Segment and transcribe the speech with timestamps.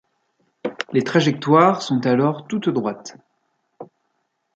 [0.93, 3.17] Les trajectoires sont alors toutes droites.